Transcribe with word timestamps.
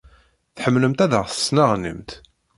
tḥemmlemt 0.55 1.03
ad 1.05 1.13
aɣ-tesneɣnimt. 1.19 2.11